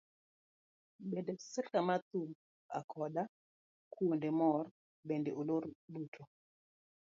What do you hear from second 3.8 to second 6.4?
kuonde mor bende olor duto.